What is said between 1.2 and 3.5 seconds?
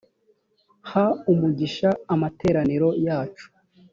umugisha amateraniro yacu